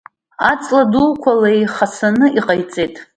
[0.51, 2.95] Аҵла дуқәа леихасаны иҟаиҵеит.